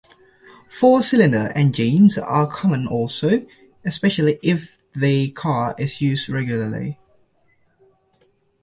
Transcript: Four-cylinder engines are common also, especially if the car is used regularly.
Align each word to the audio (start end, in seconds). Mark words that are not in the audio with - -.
Four-cylinder 0.67 1.51
engines 1.53 2.17
are 2.17 2.47
common 2.51 2.87
also, 2.87 3.45
especially 3.85 4.39
if 4.41 4.79
the 4.95 5.29
car 5.29 5.75
is 5.77 6.01
used 6.01 6.27
regularly. 6.27 6.97